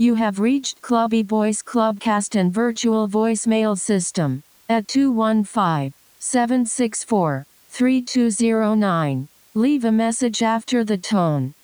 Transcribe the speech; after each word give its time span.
You 0.00 0.14
have 0.14 0.38
reached 0.38 0.80
Clubby 0.80 1.24
Voice 1.24 1.60
Clubcast 1.60 2.38
and 2.38 2.54
virtual 2.54 3.08
voicemail 3.08 3.76
system 3.76 4.44
at 4.68 4.86
215 4.86 5.92
764 6.20 7.46
3209. 7.68 9.28
Leave 9.54 9.84
a 9.84 9.90
message 9.90 10.40
after 10.40 10.84
the 10.84 10.98
tone. 10.98 11.54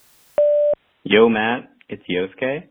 Yo, 1.05 1.29
Matt, 1.29 1.71
it's 1.89 2.03
Yosuke. 2.11 2.65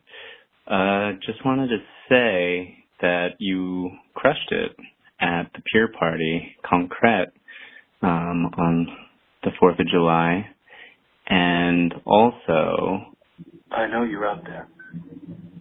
Uh, 0.68 1.18
just 1.26 1.46
wanted 1.46 1.70
to 1.70 1.78
say 2.10 2.84
that 3.00 3.36
you 3.40 3.90
crushed 4.16 4.52
it 4.52 4.76
at 5.22 5.44
the 5.56 5.62
Pure 5.72 5.94
Party 5.98 6.58
Concrete 6.70 7.32
um, 8.02 8.52
on 8.58 8.88
the 9.44 9.52
4th 9.62 9.80
of 9.80 9.88
July. 9.88 10.46
And 11.26 11.94
also, 12.04 13.16
I 13.72 13.88
know 13.88 14.04
you're 14.04 14.28
out 14.28 14.44
there. 14.44 14.68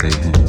करते 0.00 0.28
हैं 0.28 0.39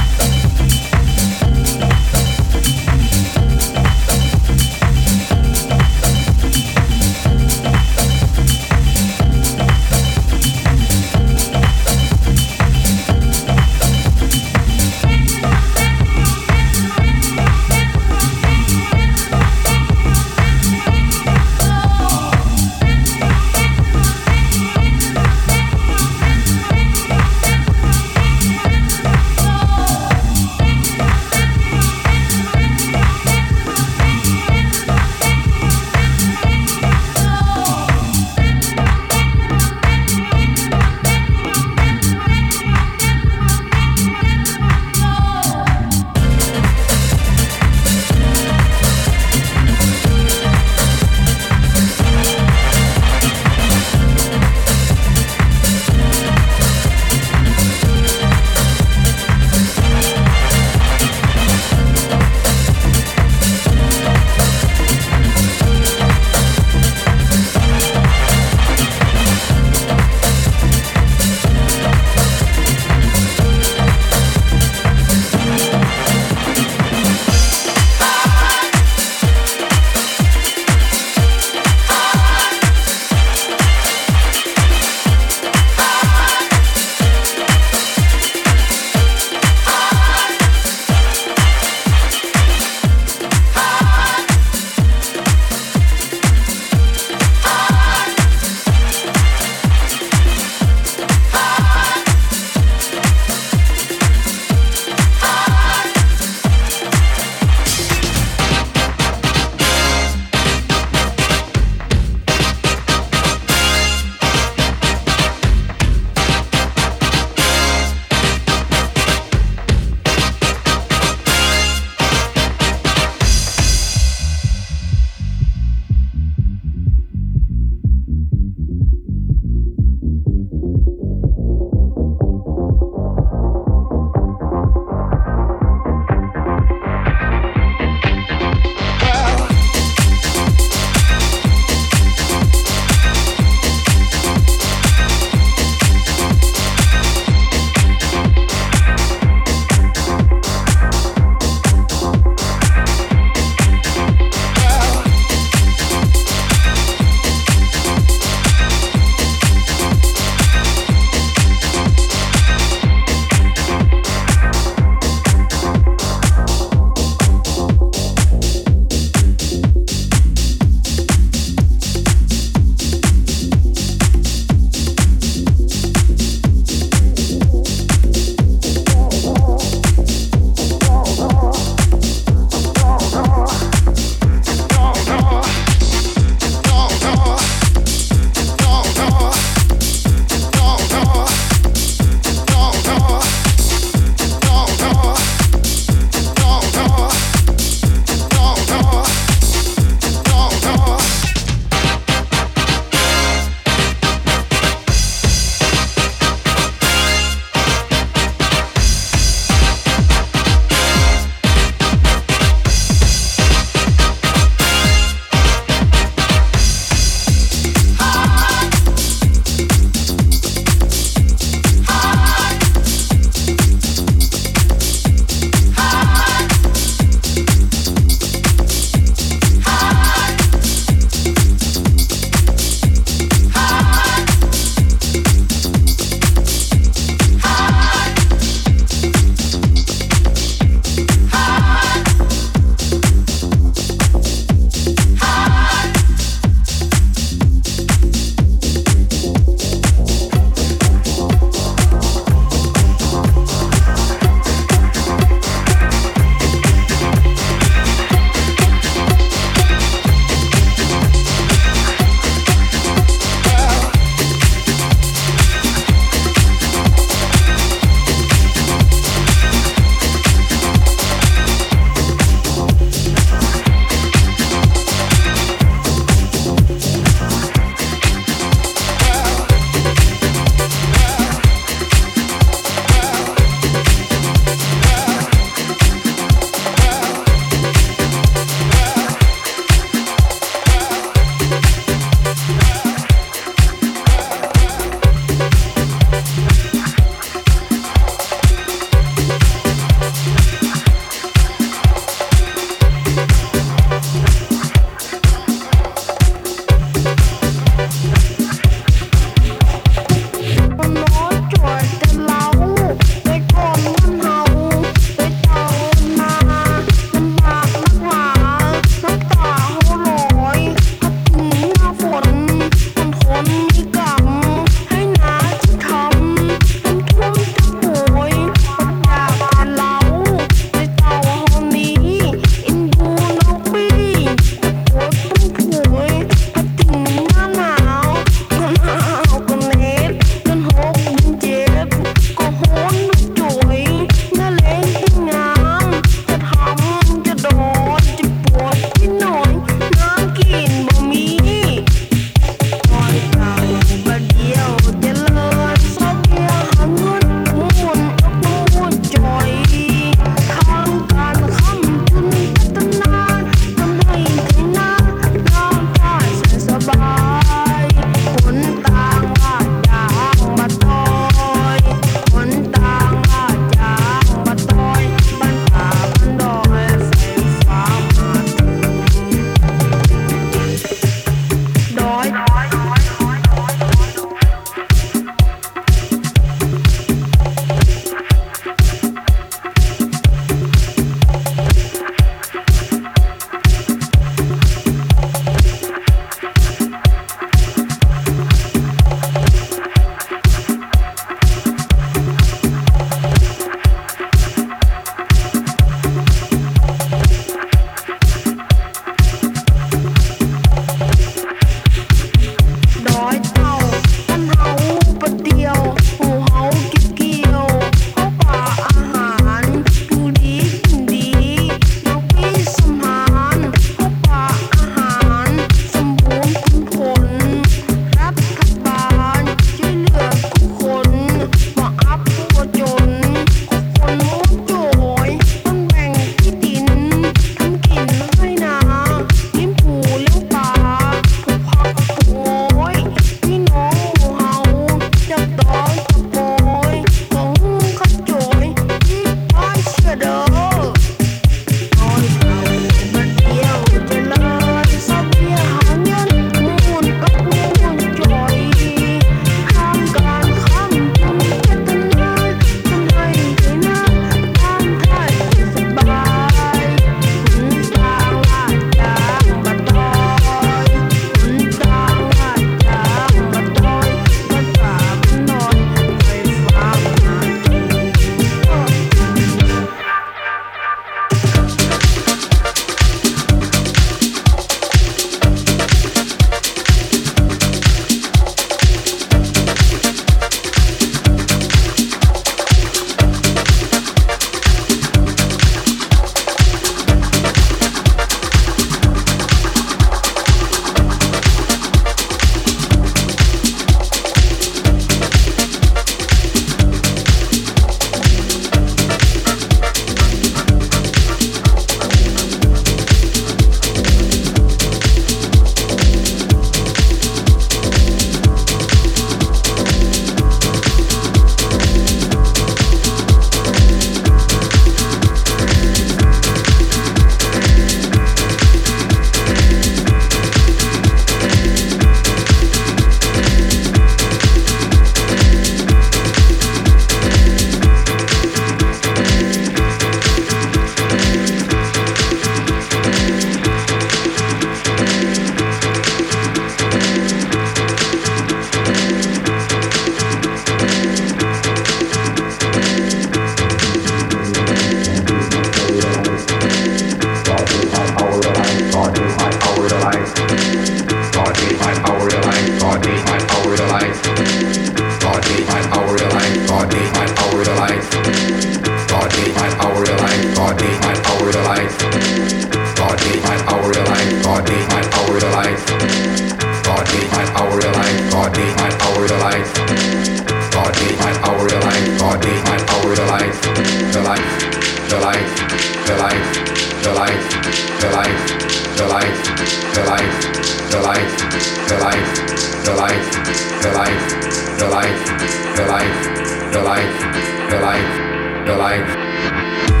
Bye. 598.91 600.00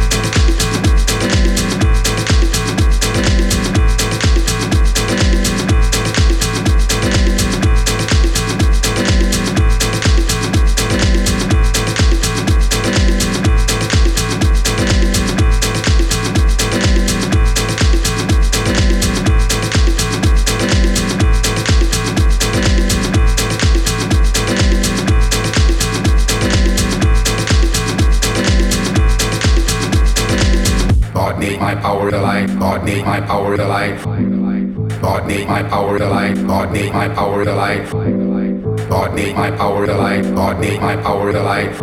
Power 31.81 32.11
the 32.11 32.21
light. 32.21 32.59
God 32.59 32.85
made 32.85 33.03
my 33.03 33.19
power 33.21 33.57
the 33.57 33.65
light. 33.65 33.97
God 35.01 35.25
made 35.25 35.47
my 35.47 35.63
power 35.63 35.97
the 35.97 36.07
light. 36.07 36.35
God 36.45 36.71
made 36.71 36.93
my 36.93 37.09
power 37.09 37.43
the 37.43 37.55
light. 37.55 37.89
God 38.87 39.15
made 39.15 39.35
my 39.35 39.49
power 39.49 39.85
the 39.87 39.95
light. 39.95 40.23
God 40.35 40.59
made 40.59 40.79
my 40.79 40.95
power 40.97 41.33
the 41.33 41.41
light. 41.41 41.79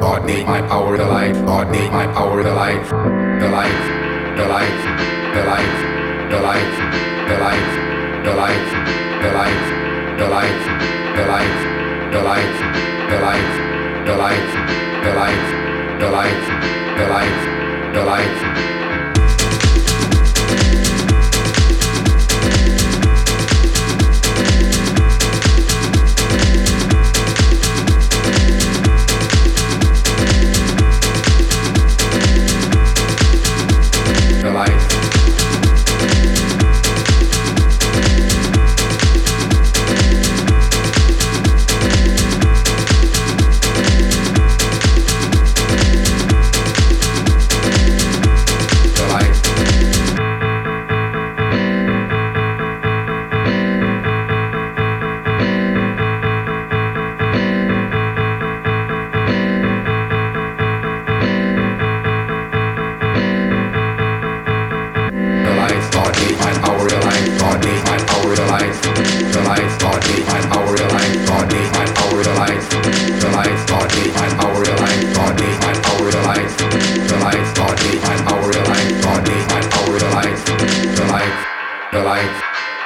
God 0.00 0.24
made 0.24 0.46
my 0.46 0.62
power 0.62 0.96
the 0.96 1.04
light. 1.04 1.34
God 1.44 1.70
made 1.70 1.92
my 1.92 2.06
power 2.14 2.42
the 2.42 2.54
light. 2.54 2.82
The 3.40 3.50
light. 3.50 3.84
The 4.38 4.46
light. 4.48 4.80
The 5.34 5.44
light. 5.44 5.76
The 6.32 6.40
light. 6.40 6.74
The 7.28 7.36
light. 7.44 7.68
The 8.24 8.34
light. 8.34 8.64
The 9.20 9.30
light. 9.36 9.60
The 10.16 10.28
light. 10.32 10.64
The 11.04 11.20
light. 11.24 11.28
The 11.28 11.28
light. 11.28 11.74
The 12.10 12.22
light. 12.24 12.64
The 13.04 13.20
light. 13.20 13.52
The 14.04 14.16
light. 14.16 14.48
The 15.04 15.12
light. 15.12 15.44
The 16.00 16.08
light. 16.10 16.44
The 16.96 17.06
light. 17.10 17.92
The 17.92 18.04
light. 18.04 18.83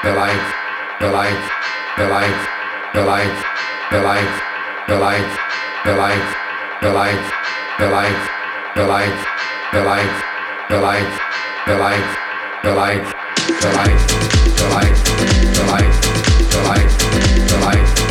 the 0.09 0.15
light, 0.15 0.55
the 1.01 1.11
light, 1.11 1.51
the 1.99 2.09
light, 2.09 2.41
the 2.95 3.05
light, 3.05 3.45
the 3.91 4.01
light, 4.01 4.01
the 4.01 4.01
light, 4.01 4.33
the 4.89 4.97
light, 4.97 5.37
the 5.85 5.93
light, 5.93 6.25
the 6.81 6.93
light, 6.93 7.29
the 7.79 7.89
light, 7.91 8.29
the 8.75 8.87
light, 8.87 9.19
the 9.73 9.83
light, 9.85 10.15
the 10.71 10.81
light, 10.81 11.13
the 11.67 11.77
light, 11.77 12.09
the 12.65 12.73
light, 12.73 13.05
the 13.53 13.69
light, 13.69 13.99
the 14.57 14.71
light, 14.73 14.97
the 15.05 15.65
light, 15.69 15.93
the 16.49 16.61
light, 16.65 16.99
the 17.49 17.59
light. 17.67 18.08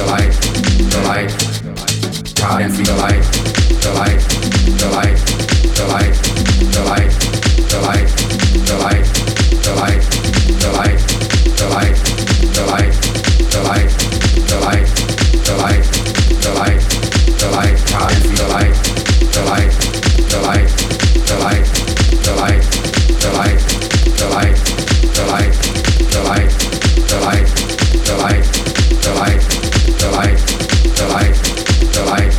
the 0.00 0.06
light, 0.06 0.32
the 0.88 1.00
light, 1.04 1.30
God 2.34 2.62
and 2.62 2.72
the 2.72 2.94
light, 2.96 3.20
the 3.84 3.92
light, 3.92 4.22
the 4.80 4.88
light, 4.88 5.20
the 5.76 5.84
light, 5.92 6.16
the 6.72 6.82
light, 6.88 7.12
the 7.68 7.80
light, 7.84 8.08
the 8.60 8.76
light, 8.80 9.04
the 9.50 9.74
light, 9.76 10.00
the 10.30 10.68
light, 10.70 10.96
the 11.50 11.68
light, 11.68 11.96
the 12.00 12.56
light, 12.60 12.80
the 12.80 13.60
light, 13.60 13.84
the 14.30 14.60
light, 14.60 14.80
the 14.80 15.56
light, 15.58 15.76
the 16.32 16.52
light, 16.56 16.80
the 17.36 17.48
light, 17.50 17.78
God 17.90 18.10
and 18.10 18.24
the 18.24 18.46
light, 18.48 18.76
the 19.34 19.42
light, 19.44 19.74
the 20.00 20.40
light, 20.40 20.64
the 20.64 20.64
light, 20.64 20.96
the 21.10 22.26
light, 22.30 22.40
the 22.40 22.40
light, 22.40 22.64
the 23.10 23.30
light, 23.30 23.68
the 24.00 24.28
light, 24.30 24.56
the 24.60 25.20
light, 25.20 25.54
the 26.08 26.20
light, 26.24 26.52
the 27.00 27.18
light, 27.20 27.46
the 27.96 28.16
light, 28.16 28.48
the 29.02 29.14
light 29.14 29.49
light, 30.20 30.36
the 30.98 31.06
light, 31.08 31.34
the 31.94 32.04
light. 32.04 32.29